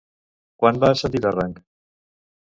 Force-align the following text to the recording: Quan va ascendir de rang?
Quan 0.61 0.79
va 0.83 0.89
ascendir 0.93 1.21
de 1.25 1.33
rang? 1.35 1.53